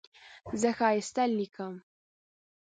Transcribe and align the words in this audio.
زه 0.61 0.69
ښایسته 0.77 1.23
لیکم. 1.37 1.73